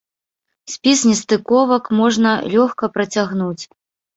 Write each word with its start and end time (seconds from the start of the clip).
Спіс 0.75 1.03
нестыковак 1.09 1.91
можна 1.99 2.31
лёгка 2.55 2.85
працягнуць. 2.97 3.63